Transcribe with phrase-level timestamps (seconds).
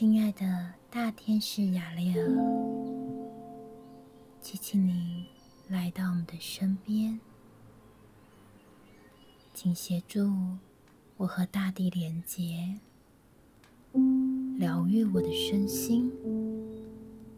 [0.00, 0.46] 亲爱的
[0.90, 2.26] 大天使雅列尔，
[4.40, 5.26] 谢谢你
[5.68, 7.20] 来到我们的身边，
[9.52, 10.32] 请协助
[11.18, 12.80] 我和大地连结，
[14.56, 16.10] 疗愈我的身心，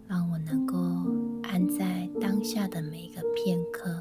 [0.07, 0.79] 让我能够
[1.43, 4.01] 安在当下的每一个片刻。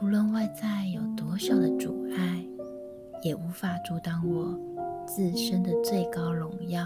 [0.00, 2.42] 无论外在有多少的阻碍，
[3.22, 4.58] 也无法阻挡我。
[5.14, 6.84] 自身的最高荣耀，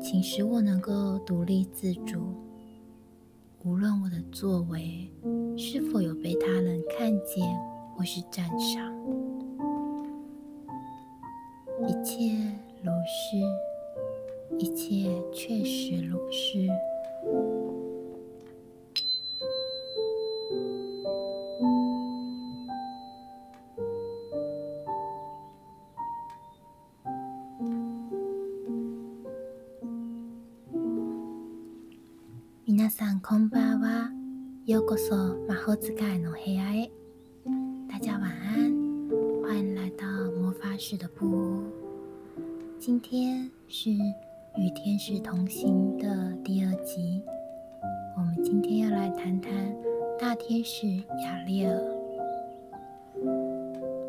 [0.00, 2.34] 请使我能够独立自主。
[3.62, 5.08] 无论我的作为
[5.56, 7.46] 是否有被他人看见
[7.94, 8.92] 或是赞赏，
[11.86, 12.34] 一切
[12.82, 16.66] 如是，一切确实如是。
[41.08, 41.62] 的布屋。
[42.78, 47.22] 今天是与天使同行的第二集。
[48.16, 49.52] 我们今天要来谈谈
[50.18, 50.86] 大天使
[51.22, 51.80] 雅列尔。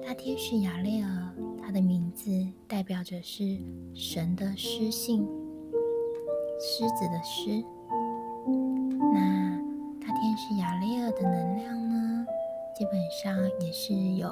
[0.06, 2.30] 大天使雅列尔，他的名字
[2.68, 3.58] 代表着是
[3.94, 5.26] 神的狮性，
[6.60, 7.64] 狮子的狮。
[9.14, 9.58] 那
[10.02, 12.26] 大天使雅列尔的能量呢，
[12.76, 14.28] 基本上也是有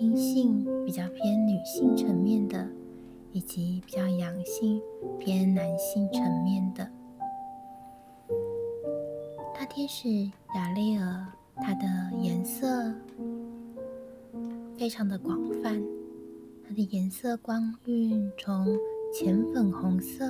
[0.00, 2.66] 阴性比较偏女性层面的，
[3.32, 4.80] 以及比较阳性
[5.18, 6.90] 偏男性层面的。
[9.54, 10.08] 大天使
[10.54, 11.86] 雅列尔，它的
[12.18, 12.94] 颜色
[14.74, 15.82] 非常的广泛，
[16.66, 18.66] 它的颜色光晕从
[19.12, 20.24] 浅粉红色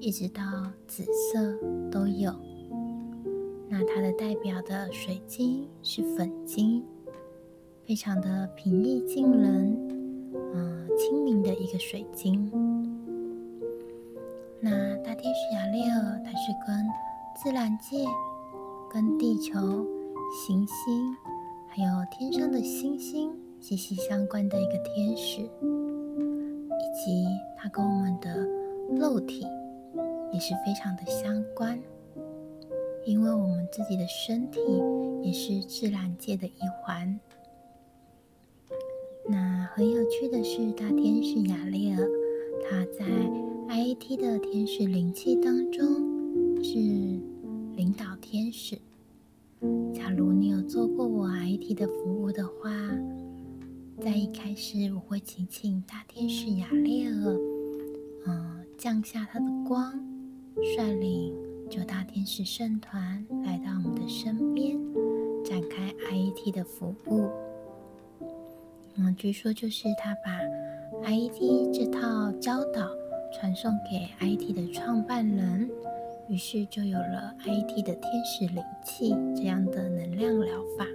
[0.00, 0.42] 一直到
[0.88, 1.56] 紫色
[1.88, 2.34] 都有。
[3.68, 6.84] 那它的代表的水晶是粉晶，
[7.86, 9.76] 非常的平易近人，
[10.54, 12.50] 嗯，亲民的一个水晶。
[14.58, 16.86] 那大天使亚列尔，它是跟
[17.36, 17.98] 自然界、
[18.90, 19.60] 跟地球、
[20.46, 21.14] 行星，
[21.68, 23.30] 还有天上的星星
[23.60, 28.48] 息息相关的一个天使，以及它跟我们的
[28.96, 29.46] 肉体
[30.32, 31.78] 也是非常的相关。
[33.04, 34.58] 因为我们自己的身体
[35.22, 37.20] 也是自然界的一环。
[39.26, 42.08] 那很有趣的是，大天使雅列尔，
[42.62, 43.06] 他在
[43.68, 45.82] IAT 的天使灵气当中
[46.62, 46.78] 是
[47.74, 48.76] 领导天使。
[49.94, 52.70] 假如你有做过我 IAT 的服务的话，
[53.98, 57.38] 在一开始我会请请大天使雅列尔，
[58.26, 59.92] 嗯，降下他的光，
[60.56, 61.32] 率领。
[61.70, 64.78] 九大天使圣团来到我们的身边，
[65.42, 67.30] 展开 IET 的服务。
[68.96, 70.40] 嗯，据说就是他把
[71.08, 72.88] IET 这套教导
[73.32, 75.68] 传送给 I T 的创办人，
[76.28, 80.86] 于是就有了 I T 的天使灵气这样的能量疗法。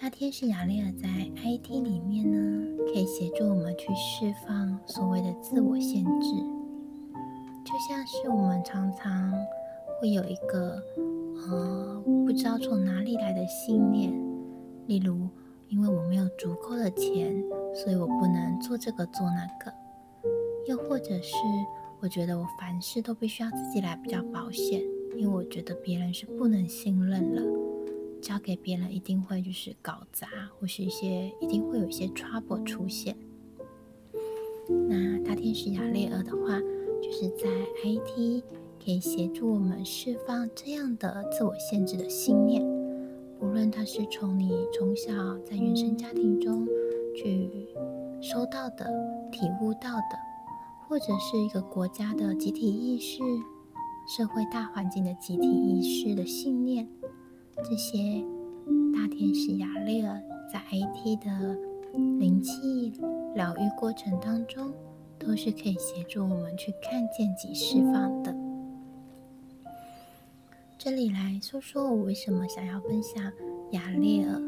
[0.00, 1.08] 大天使雅丽尔在
[1.42, 6.30] I T 里面呢，可以协助我们去释放所谓的自我限制。
[7.64, 9.34] 就像是我们常常
[9.98, 10.80] 会有一个
[11.50, 14.12] 呃不知道从哪里来的信念，
[14.86, 15.28] 例如
[15.68, 17.34] 因为我没有足够的钱，
[17.74, 19.70] 所以我不能做这个做那个；
[20.66, 21.34] 又或者是
[22.00, 24.80] 我觉得我凡事都必须要自己来比较保险，
[25.16, 27.42] 因为我觉得别人是不能信任了，
[28.22, 30.28] 交给别人一定会就是搞砸，
[30.58, 33.16] 或是一些一定会有一些 trouble 出现。
[34.88, 36.60] 那大天使雅列尔的话。
[36.98, 37.46] 就是在
[37.84, 38.42] IT
[38.82, 42.64] 可以协助我们释放这样的自我限制的信念，
[43.56, 46.68] 无论它是从你从小在原生家庭中
[47.16, 47.50] 去
[48.20, 48.84] 收到的、
[49.32, 50.18] 体悟到的，
[50.86, 53.22] 或者是一个国家的集体意识、
[54.06, 56.86] 社会大环境的集体意识的信念，
[57.64, 58.22] 这些
[58.94, 60.20] 大天使雅利尔
[60.52, 61.56] 在 IT 的
[62.18, 62.92] 灵气
[63.34, 64.70] 疗愈过程当中。
[65.18, 68.45] 都是可以协助我们去看见及释放的。
[70.78, 73.32] 这里来说说我为什么想要分享
[73.70, 74.38] 雅列尔。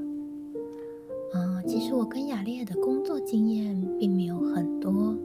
[1.34, 5.16] 嗯，其实我跟雅列尔的工作经验并没有很多，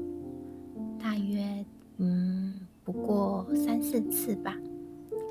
[0.98, 1.64] 大约
[1.98, 2.54] 嗯
[2.86, 4.58] 不过三四次吧，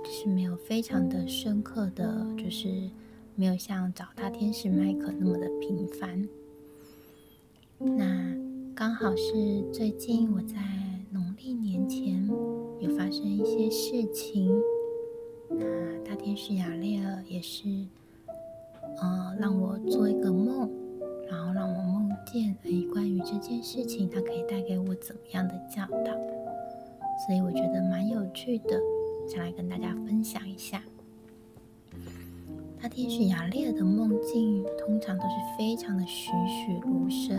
[0.05, 2.69] 就是没有非常的深刻的就是
[3.35, 6.29] 没有像找大天使麦克那么的频繁。
[7.79, 8.37] 那
[8.75, 10.57] 刚好是最近我在
[11.11, 12.29] 农历年前
[12.79, 14.55] 有发生一些事情，
[15.63, 17.65] 那大天使雅列尔也是，
[19.01, 20.71] 呃，让我做一个梦，
[21.31, 26.13] 然后让我梦见，哎，关于这件事情，它可以带给我怎么样的教导？
[27.27, 28.81] 所以我觉得蛮有趣的，
[29.29, 30.83] 想来跟大家分享一下。
[32.81, 37.39] 大天使雅列尔的梦境通常都是非常的栩栩如生，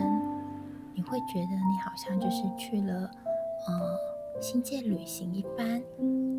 [0.93, 3.11] 你会觉得你好像就是去了
[3.67, 5.83] 呃星界旅行一般，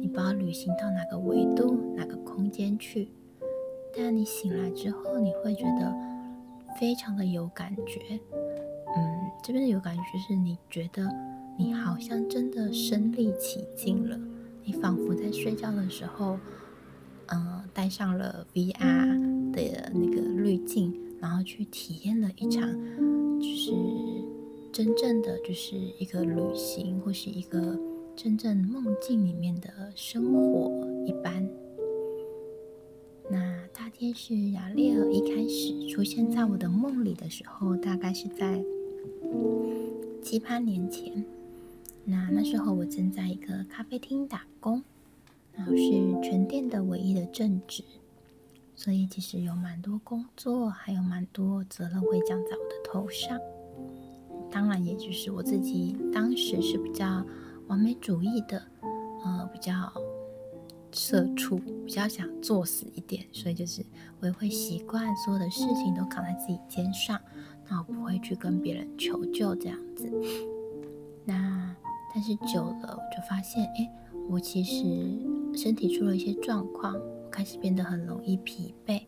[0.05, 3.09] 你不知道旅行到哪个维度、哪个空间去，
[3.97, 5.91] 但你醒来之后，你会觉得
[6.79, 8.21] 非常的有感觉。
[8.95, 11.09] 嗯，这边的有感觉就是你觉得
[11.57, 14.21] 你好像真的身临其境了，
[14.63, 16.39] 你仿佛在睡觉的时候。
[17.29, 22.71] 嗯，戴上了 VR 的那个滤镜，然后去体验了一场，
[23.41, 23.73] 就是
[24.71, 27.79] 真正的就是一个旅行，或是一个
[28.17, 31.49] 真正梦境里面的生活一般。
[33.31, 38.63] 那大天使雅列尔一开始出现在我的梦里的时候，大概是在
[40.23, 41.25] 七八年前。
[42.05, 44.83] 那那时候我正在一个咖啡厅打工。
[45.57, 47.85] 然后是全店的唯一的正职，
[48.75, 53.39] 所以其实有蛮多工作，还有蛮多责任会降在我的头上。
[54.51, 57.25] 当然，也就是我自己当时是比较
[57.69, 58.63] 完美主义的，
[59.25, 59.73] 呃，比较
[60.93, 63.85] 社畜，比较想作死一点，所以就是
[64.21, 67.21] 我也会习惯所有的事情都扛在自己肩上，
[67.69, 70.11] 那我不会去跟别人求救这样子。
[71.25, 71.75] 那
[72.15, 73.91] 但是久了，我就发现，哎，
[74.29, 75.35] 我其实。
[75.57, 79.01] 身体出了一些状况，我开始变得很容易疲惫，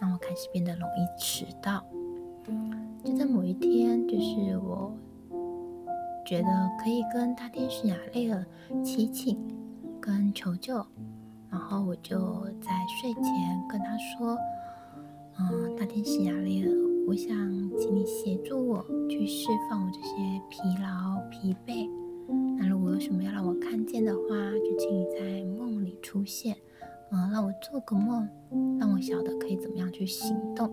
[0.00, 1.84] 那我开始变得容易迟到。
[3.02, 4.96] 就在某一天，就是我
[6.28, 6.48] 觉得
[6.78, 8.44] 可以跟大天使雅雷尔
[8.84, 9.38] 祈请
[9.98, 10.74] 跟求救，
[11.50, 12.70] 然后我就在
[13.00, 13.24] 睡前
[13.66, 14.36] 跟他说
[15.40, 16.70] ：“嗯，大天使雅雷尔，
[17.06, 17.34] 我想
[17.78, 20.16] 请你协助我去释放我这些
[20.50, 21.88] 疲劳、疲惫。
[22.58, 24.20] 那如果有什么要让我看见的话，
[24.68, 26.54] 就请你在梦里。”出现，
[27.10, 28.28] 嗯，让我做个梦，
[28.78, 30.70] 让我晓得可以怎么样去行动。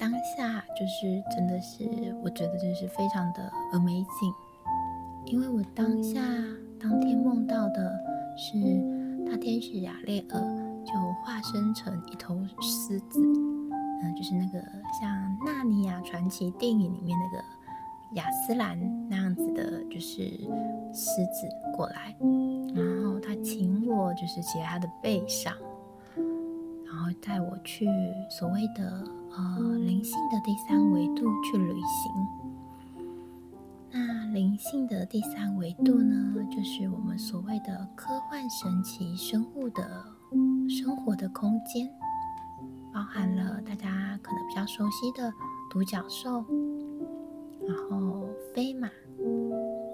[0.00, 1.84] 那当下就是真的是，
[2.24, 4.34] 我觉得就是非常的 amazing，
[5.26, 6.22] 因为我当下
[6.80, 8.00] 当天梦到的
[8.34, 8.56] 是
[9.30, 10.40] 大天使雅列尔
[10.86, 10.92] 就
[11.22, 14.58] 化身成一头狮子，嗯，就是那个
[14.98, 17.44] 像《纳尼亚传奇》电影里面那个。
[18.14, 18.76] 亚斯兰
[19.08, 20.26] 那样子的，就是
[20.92, 22.12] 狮子过来，
[22.74, 25.54] 然后他请我就是骑在他的背上，
[26.84, 27.86] 然后带我去
[28.28, 32.12] 所谓的呃灵性的第三维度去旅行。
[33.92, 40.04] 那灵性的第三维度呢，就是我们所谓的科幻神奇生物的
[40.68, 41.90] 生活的空间，
[42.92, 45.32] 包含了大家可能比较熟悉的
[45.70, 46.44] 独角兽。
[47.66, 48.88] 然后飞马，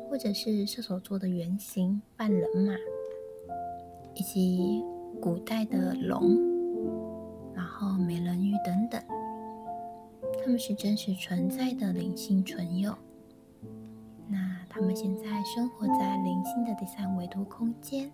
[0.08, 2.72] 或者是射手座的原型半人马，
[4.14, 4.82] 以及
[5.20, 6.38] 古代的龙，
[7.54, 9.02] 然后美人鱼等等，
[10.46, 12.94] 他们是真实存在的灵性存有。
[14.28, 18.08] 那他们现在生活在灵性的第三维度空间，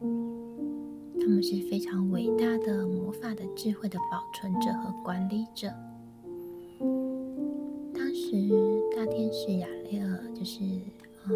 [1.20, 5.68] 他们是非常伟大的魔法的智慧的保存者和管理者。
[7.92, 8.48] 当时
[8.96, 10.64] 大天使雅雷尔，就是
[11.26, 11.32] 呃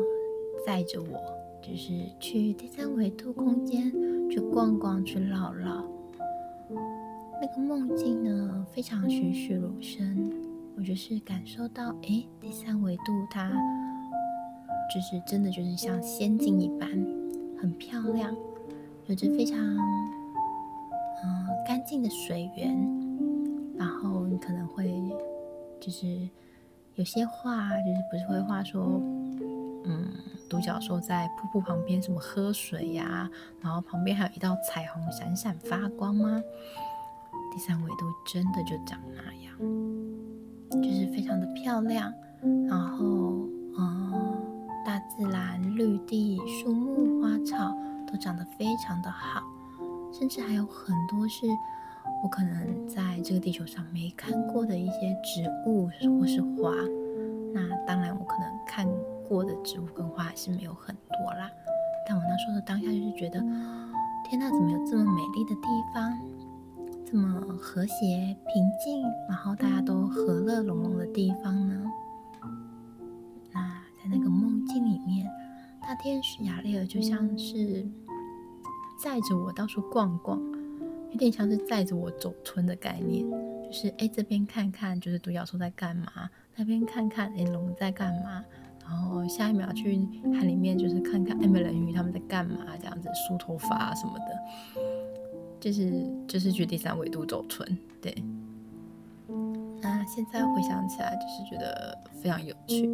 [0.64, 1.20] 载着我，
[1.60, 3.92] 就是去第三维度空间
[4.30, 5.84] 去逛逛，去绕绕。
[7.38, 10.45] 那个梦境呢，非常栩栩如生。
[10.76, 13.50] 我就是感受到，哎，第三维度它
[14.94, 16.88] 就是真的就是像仙境一般，
[17.60, 18.34] 很漂亮，
[19.06, 22.76] 有着非常嗯干净的水源，
[23.76, 25.02] 然后你可能会
[25.80, 26.28] 就是。
[26.94, 28.82] 有些画就是不是会画说，
[29.84, 30.08] 嗯，
[30.48, 33.30] 独角兽在瀑布旁边什么喝水呀，
[33.60, 36.42] 然后旁边还有一道彩虹闪闪发光吗？
[37.52, 39.52] 第三维度真的就长那样，
[40.70, 42.12] 就是非常的漂亮，
[42.68, 44.12] 然后嗯，
[44.84, 47.74] 大自然绿地、树木、花草
[48.06, 49.42] 都长得非常的好，
[50.12, 51.46] 甚至还有很多是。
[52.22, 55.86] 我可能在这个地球上没看过的一些植物
[56.18, 56.72] 或是花，
[57.52, 58.88] 那当然我可能看
[59.28, 61.50] 过的植物跟花是没有很多啦。
[62.08, 63.38] 但我那时候的当下就是觉得，
[64.24, 66.18] 天呐，怎么有这么美丽的地方？
[67.08, 71.84] 这么和谐平静，然后大家都和乐融融的地方呢？
[73.52, 73.60] 那
[73.96, 75.30] 在那个梦境里面，
[75.80, 77.86] 大天使雅丽尔就像是
[79.00, 80.36] 载着我到处逛逛，
[81.12, 86.06] 有点像是载着我走村的概念，就是哎这边看看，就是独角兽在干嘛；
[86.56, 88.44] 那边看看，哎龙在干嘛。
[88.88, 89.96] 然后下一秒去
[90.32, 94.40] 海里面，就是看看爱美人鱼他们在干嘛，这样子梳头发啊什么的，
[95.58, 95.92] 就是
[96.26, 97.78] 就是去第三维度走村。
[98.00, 98.14] 对，
[99.80, 102.88] 那现在回想起来，就是觉得非常有趣。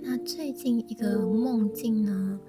[0.00, 2.40] 那最近一个梦境呢，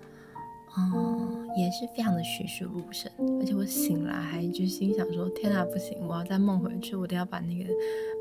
[0.78, 7.70] 嗯，也是非常的栩栩如生，而且我醒来还就心想说：天啊，不行，我要再梦回去，我都要把那个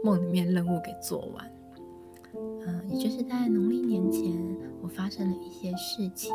[0.02, 1.50] 梦里面任务给做完。
[2.34, 4.32] 嗯，也就是在农历年前，
[4.82, 6.32] 我发生了一些事情。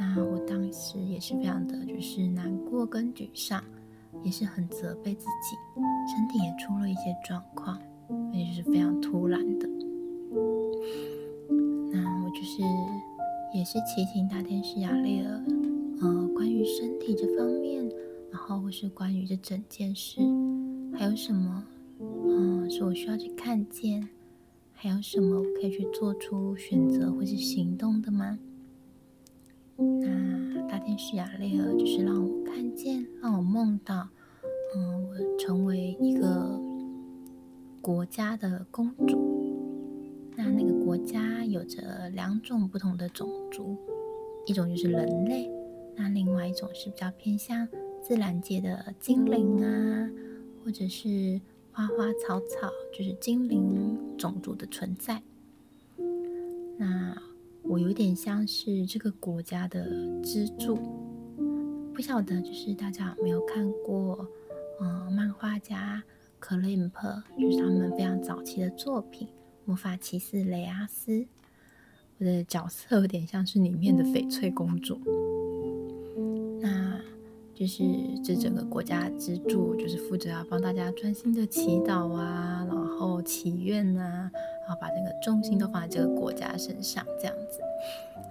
[0.00, 3.62] 那我当时也是非常的，就是难过跟沮丧，
[4.22, 5.56] 也是很责备自己，
[6.08, 7.78] 身体也出了一些状况，
[8.32, 9.68] 也就是非常突然的。
[11.92, 12.62] 那我就是
[13.52, 15.44] 也是祈请大天使雅丽尔，
[16.00, 17.86] 呃，关于身体这方面，
[18.32, 20.22] 然后或是关于这整件事，
[20.94, 21.62] 还有什么，
[22.00, 24.08] 嗯，是我需要去看见。
[24.72, 28.38] 还有什么可以去做出选择或是行动的吗？
[29.80, 34.08] 那大天使雅丽尔就是让我看见，让我梦到，
[34.74, 36.60] 嗯，我成为一个
[37.80, 39.18] 国家的公主。
[40.36, 43.76] 那那个国家有着两种不同的种族，
[44.46, 45.50] 一种就是人类，
[45.96, 47.66] 那另外一种是比较偏向
[48.02, 50.10] 自然界的精灵啊，
[50.64, 51.40] 或者是。
[51.72, 55.22] 花花草草就是精灵种族的存在。
[56.76, 57.16] 那
[57.62, 59.84] 我有点像是这个国家的
[60.22, 60.78] 支柱。
[61.94, 64.26] 不晓得就是大家有没有看过，
[64.80, 66.02] 嗯，漫画家
[66.38, 67.00] 克林普，
[67.38, 69.28] 就是他们非常早期的作品
[69.64, 71.12] 《魔法骑士雷阿斯》。
[72.18, 74.98] 我的角色有点像是里面的翡翠公主。
[76.60, 76.98] 那
[77.54, 77.82] 就是
[78.24, 84.30] 这整个国家支柱，就是负责要帮大家专心的祈祷啊，然后祈愿啊，
[84.70, 87.58] 然后把那个重心都放在这个国家身上这样子。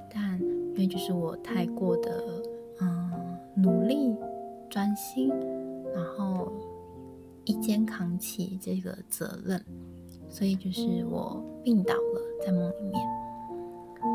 [0.10, 2.24] 但因为就是我太过的
[2.79, 4.15] 嗯努力
[4.69, 5.27] 专心，
[5.93, 6.50] 然后
[7.43, 9.62] 一肩扛起这个责任，
[10.29, 13.05] 所以就是我病倒了，在梦里面。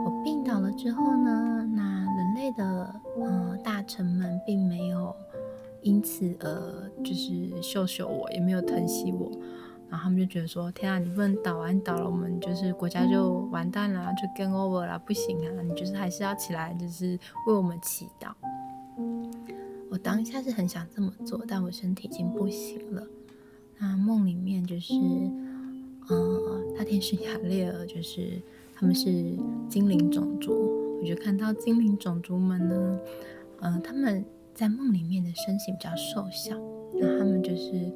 [0.07, 1.93] 我病倒了之后呢，那。
[2.17, 5.15] 人类的嗯大臣们并没有
[5.83, 9.31] 因此而就是秀秀我，也没有疼惜我，
[9.91, 11.71] 然后他们就觉得说：天啊，你不能倒啊！
[11.71, 15.63] 你倒了，我们就是国家就完蛋了，就 game over 了，不行啊！
[15.63, 18.33] 你就是还是要起来，就是为我们祈祷。
[19.91, 23.07] 我当下是很想这么做，但我身体已经不行了。
[23.79, 24.95] 那梦里面就是
[26.11, 28.43] 嗯，大天使雅列尔，就是
[28.75, 29.05] 他们是
[29.69, 30.99] 精灵种族。
[31.01, 32.99] 我就看到精灵种族们呢，
[33.61, 34.25] 嗯，他们
[34.55, 36.57] 在梦里面的身形比较瘦小，
[36.95, 37.93] 那他们就是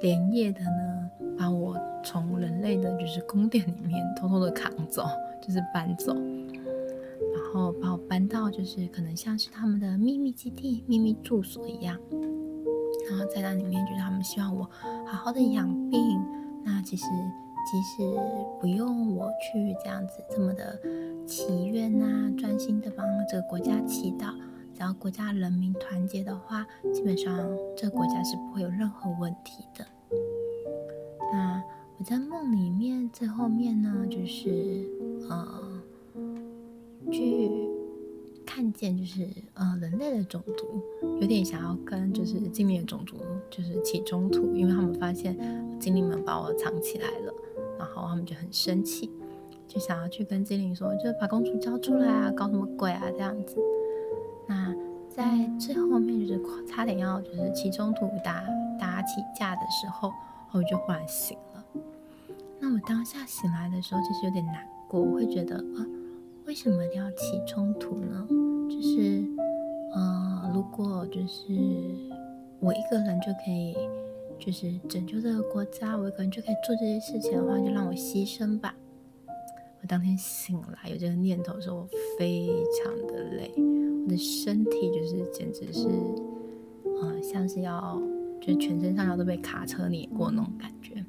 [0.00, 5.06] 连夜的呢，把我从人类的就是宫殿里面偷偷的扛走，
[5.40, 11.98] 就是搬走，然后把我搬到就是可能像是他们的秘密基地、秘密住所一样，
[13.08, 14.68] 然后在那里面就是他们希望我
[15.06, 16.00] 好好的养病，
[16.64, 17.04] 那其实。
[17.70, 18.02] 即使
[18.58, 20.76] 不用我去这样子这么的
[21.26, 24.34] 祈愿呐，专心的帮这个国家祈祷，
[24.80, 27.38] 只要国家人民团结的话，基本上
[27.76, 29.84] 这个国家是不会有任何问题的。
[31.30, 31.62] 那
[31.98, 34.88] 我在梦里面最后面呢，就是
[35.28, 35.82] 呃，
[37.12, 37.50] 去
[38.46, 40.82] 看见就是呃人类的种族
[41.20, 43.18] 有点想要跟就是精灵的种族
[43.50, 45.36] 就是起冲突，因为他们发现
[45.78, 47.34] 精灵们把我藏起来了。
[47.78, 49.10] 然后他们就很生气，
[49.68, 53.60] 就想要去跟精灵说，就把公主交出来啊，搞什么鬼啊这样子。
[54.50, 54.74] 那
[55.08, 58.44] 在最后面就是差点要就是起冲突打
[58.80, 60.12] 打起架的时候，
[60.50, 61.64] 我就忽然醒了。
[62.58, 65.86] 那我当下醒来的时候，其实有点难过，我会觉得啊，
[66.46, 68.26] 为什么要起冲突呢？
[68.68, 69.24] 就是
[69.94, 71.54] 呃，如果就是
[72.58, 73.76] 我一个人就可以。
[74.42, 78.74] 就是拯救这个国家，我一个人就可以做这些事情的话，就让我牺牲吧。
[79.82, 81.88] 我当天醒来有这个念头的时候，我
[82.18, 82.48] 非，
[84.16, 85.88] 身体就是简直是，
[86.84, 88.00] 呃，像是要，
[88.40, 91.04] 就全身上下都被卡车碾过那种感觉。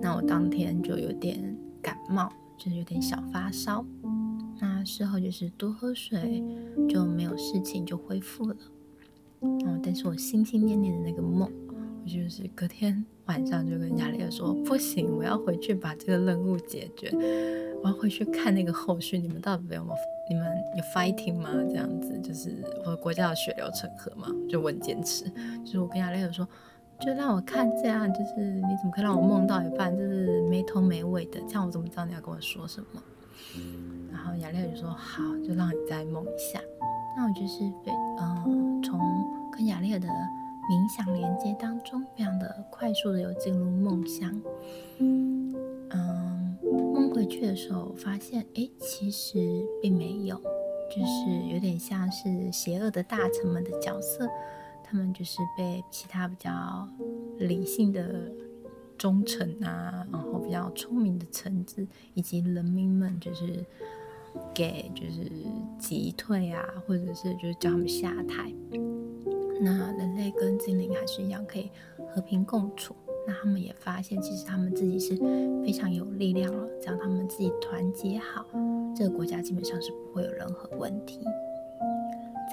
[0.00, 3.84] 那我当天就有点感冒，就是有点小发烧。
[4.60, 6.42] 那事后就是多喝水，
[6.88, 8.56] 就没有事情，就恢复了。
[9.40, 11.48] 哦，但是我心心念念的那个梦，
[12.02, 17.12] 我就是隔天晚上就跟亚丽说，不行，我要回去把这个任务解决，
[17.82, 19.94] 我要回去看那个后续，你们到底有没有，
[20.28, 21.50] 你们有 fighting 吗？
[21.68, 25.24] 这样子就是我国家有血流成河嘛，就问坚持，
[25.64, 26.46] 就是我跟亚丽尔说，
[27.00, 33.02] 就让我看这样，就是你怎么可以让我梦到一半就是没头没尾的，这样我怎么知道你要跟我说什么？
[34.12, 36.60] 然后亚丽尔就说好，就让你再梦一下。
[37.16, 39.00] 那我就是非嗯，从
[39.52, 44.30] 跟雅丽尔的冥想连接当中，非常的快速的有进入梦乡。
[44.98, 45.52] 嗯，
[47.18, 50.36] 回去的时候，发现哎，其实并没有，
[50.88, 54.24] 就是有点像是邪恶的大臣们的角色，
[54.84, 56.88] 他们就是被其他比较
[57.38, 58.30] 理性的
[58.96, 61.84] 忠臣啊，然后比较聪明的臣子
[62.14, 63.64] 以及人民们，就是。
[64.54, 65.28] 给就是
[65.80, 68.52] 击退啊，或者是就是叫他们下台。
[69.60, 71.70] 那人类跟精灵还是一样可以
[72.10, 72.94] 和平共处。
[73.28, 75.14] 那他们也发现，其实他们自己是
[75.62, 76.66] 非常有力量了。
[76.80, 78.46] 只要他们自己团结好，
[78.96, 81.20] 这个国家基本上是不会有任何问题。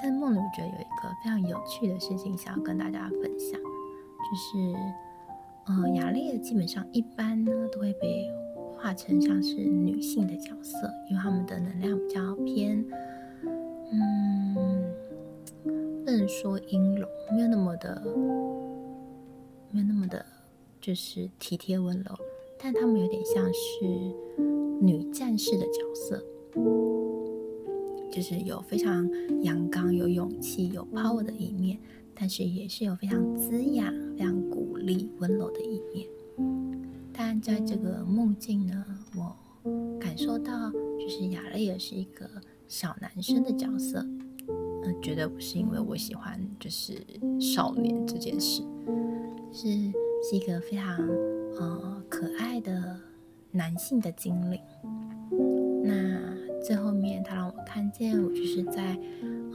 [0.02, 4.76] 在梦里，我觉得有一个非常有趣的事情想要跟大家分享，就是
[5.66, 8.30] 呃，雅丽基本上一般呢都会被。
[8.78, 12.84] 画成像是女性的角色，因为他们的能量比较偏，
[13.90, 14.84] 嗯，
[16.04, 18.02] 不能说阴柔，没有那么的，
[19.70, 20.24] 没有那么的，
[20.80, 22.16] 就是体贴温柔，
[22.58, 23.86] 但他们有点像是
[24.80, 26.24] 女战士的角色，
[28.10, 29.08] 就是有非常
[29.42, 31.78] 阳刚、有勇气、有 power 的一面，
[32.14, 36.08] 但是也是有非常滋养、非常鼓励、温柔的一面。
[37.12, 38.84] 但在这个梦境呢，
[39.16, 39.34] 我
[39.98, 42.28] 感受到就是亚雷也是一个
[42.68, 44.06] 小男生的角色，
[44.84, 46.94] 呃，绝对不是因为我喜欢就是
[47.40, 48.62] 少年这件事，
[49.50, 49.68] 是
[50.28, 50.98] 是一个非常
[51.56, 52.98] 呃可爱的
[53.52, 54.60] 男性的精灵。
[55.84, 56.20] 那
[56.64, 58.98] 最后面他让我看见我就是在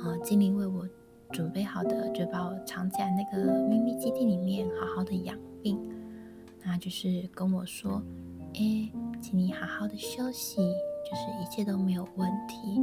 [0.02, 0.88] 呃精灵为我
[1.30, 5.78] 准备好的，就把我藏起来那个秘密基地里面，好好的养病。
[6.64, 8.02] 那就是跟我说，
[8.54, 8.90] 哎，
[9.22, 12.80] 请你好好的休息，就是一切都没有问题，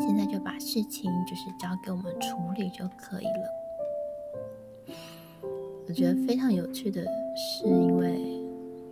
[0.00, 3.67] 现在就把事情就是交给我们处理就可以了。
[5.88, 7.02] 我觉得非常有趣的
[7.34, 8.42] 是，因为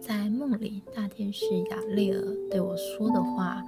[0.01, 3.63] 在梦里，大天使雅丽尔对我说的话，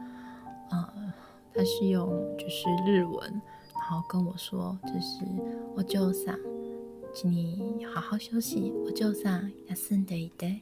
[0.70, 1.12] 呃，
[1.52, 3.30] 他是用就是日文，
[3.74, 5.24] 然后跟我说，就是
[5.74, 6.38] 我就想。
[7.14, 8.70] 请你好好休息。
[8.84, 10.60] 我就算要生的一代，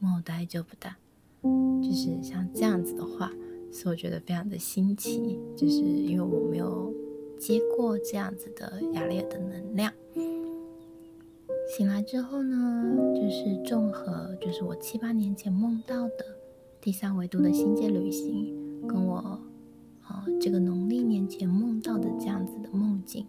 [0.00, 0.96] 莫待就不大。
[1.42, 3.32] 就是像这样子的话，
[3.72, 5.38] 是我觉得非常的新奇。
[5.56, 6.92] 就是因为我没有
[7.38, 9.90] 接过这样子的雅丽尔的能量。
[11.76, 16.24] 醒来之后呢，就是综合，就是我七八年前梦到的
[16.80, 19.40] 第三维度的星界旅行，跟我
[20.06, 23.26] 呃这个农历年前梦到的这样子的梦境。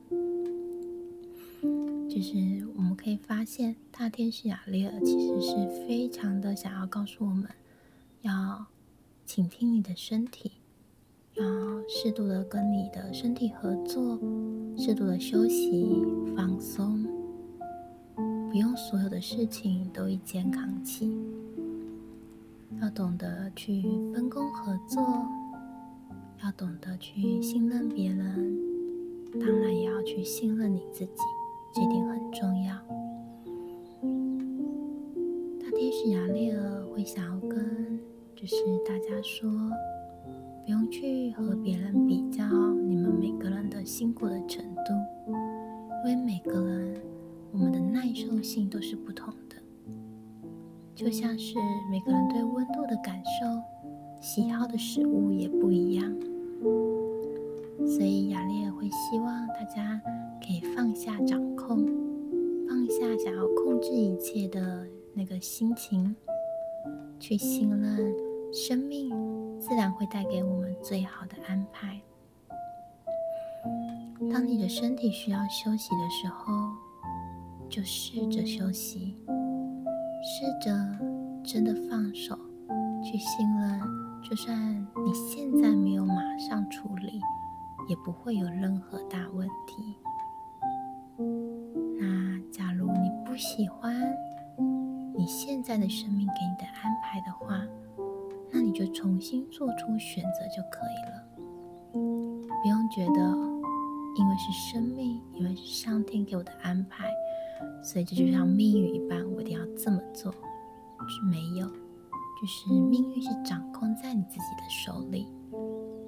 [2.07, 7.49] 就是我们可以发现，大天使雅丽尔其实是非常的想要告诉我们，
[8.21, 8.67] 要
[9.25, 10.51] 倾听你的身体，
[11.33, 11.43] 要
[11.89, 14.19] 适度的跟你的身体合作，
[14.77, 15.99] 适度的休息
[16.37, 17.03] 放松，
[18.55, 21.13] 不用所有的事情都一肩扛起，
[22.81, 23.81] 要懂得去
[24.13, 25.03] 分工合作，
[26.41, 28.57] 要懂得去信任别人，
[29.41, 31.21] 当然也要去信任你自己。
[31.73, 32.77] 这点很重要。
[35.59, 37.99] 大天使雅丽尔会想要跟，
[38.37, 38.55] 就是
[38.87, 39.51] 大家说，
[40.63, 42.45] 不用去和别人比较
[42.87, 44.93] 你们每个人的辛苦的程度，
[46.07, 46.95] 因为每个人
[47.55, 49.55] 我们的耐受性都是不同的，
[50.93, 51.55] 就像是
[51.89, 53.61] 每个人对温度的感受、
[54.19, 56.13] 喜好的食物也不一样，
[57.87, 60.01] 所以雅丽尔会希望大家。
[60.45, 61.87] 可以放下掌控，
[62.67, 66.15] 放下想要控制一切的那个心情，
[67.19, 68.13] 去信任
[68.53, 69.09] 生命，
[69.59, 71.99] 自然会带给我们最好的安排。
[74.31, 76.53] 当你的身体需要休息的时候，
[77.75, 79.17] 就试着休息，
[80.23, 80.73] 试着
[81.43, 82.33] 真的放手，
[83.03, 83.81] 去信任，
[84.23, 87.19] 就算你现在没有马上处理，
[87.89, 89.97] 也不会有任何大问题。
[91.99, 93.93] 那假如你不喜欢
[95.13, 97.61] 你现在的生命给你的安排的话，
[98.53, 101.21] 那你就重新做出选择就可以了。
[101.91, 103.21] 不用觉得，
[104.15, 107.11] 因为是生命，因为是上天给我的安排，
[107.85, 110.33] 所以这就像命运一般，我一定要这么做。
[111.07, 115.27] 是没有，就是命运是掌控在你自己的手里。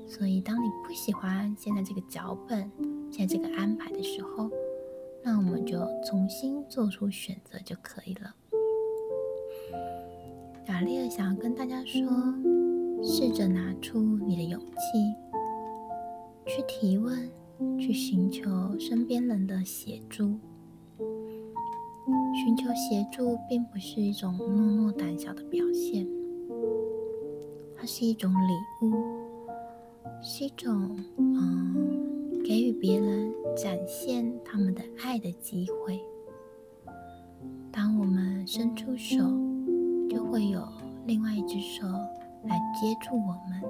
[0.07, 2.67] 所以，当你不喜欢现在这个脚本、
[3.11, 4.49] 现在这个安排的时候，
[5.23, 8.33] 那我们就重新做出选择就可以了。
[10.67, 12.01] 雅丽尔想要跟大家说，
[13.03, 15.13] 试着拿出你的勇气，
[16.47, 17.29] 去提问，
[17.77, 20.39] 去寻求身边人的协助。
[22.47, 26.07] 寻求协助并不是一种懦弱胆小的表现，
[27.75, 28.93] 它是一种礼物，
[30.23, 35.99] 是一种嗯，给予别人展现他们的爱的机会。
[37.69, 39.17] 当我们伸出手。
[40.09, 40.65] 就会有
[41.05, 41.85] 另外一只手
[42.43, 43.61] 来接住我们。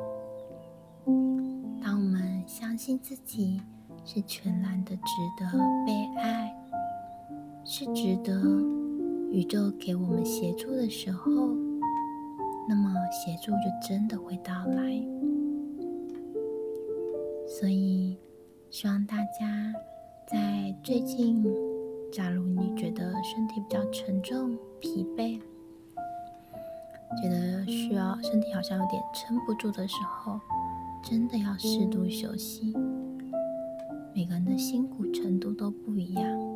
[1.81, 3.59] 当我们相信自己
[4.05, 5.01] 是全然的值
[5.35, 5.51] 得
[5.83, 5.96] 被，
[7.69, 8.33] 是值得
[9.29, 11.29] 宇宙给我们协助的时候，
[12.65, 15.05] 那么协助就真的会到来。
[17.45, 18.15] 所以，
[18.69, 19.73] 希望大家
[20.25, 21.43] 在最近，
[22.09, 25.37] 假如你觉得身体比较沉重、疲惫，
[27.21, 30.39] 觉得需要身体好像有点撑不住的时候，
[31.03, 32.73] 真的要适度休息。
[34.15, 36.46] 每个人的辛苦程度都不一样，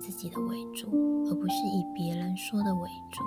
[0.00, 0.88] 自己的为主，
[1.26, 3.22] 而不是以别人说的为主。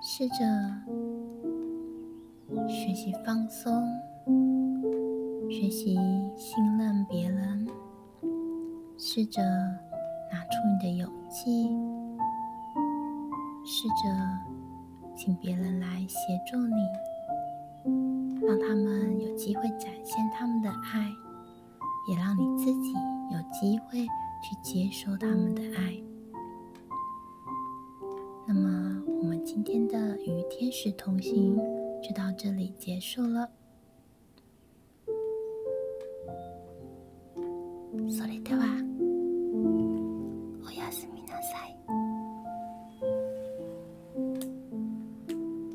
[0.00, 0.36] 试着
[2.68, 3.84] 学习放松，
[5.50, 5.98] 学习
[6.36, 7.68] 信任别人，
[8.96, 11.68] 试着拿出你的勇气。
[13.62, 13.94] 试着
[15.14, 16.16] 请别人来协
[16.50, 16.88] 助你，
[18.46, 21.10] 让他们有机会展现他们的爱，
[22.08, 22.94] 也让你自己
[23.30, 24.06] 有机会
[24.42, 25.94] 去接受他们的爱。
[28.46, 31.56] 那么，我们今天的与天使同行
[32.02, 33.48] 就到这里结束了。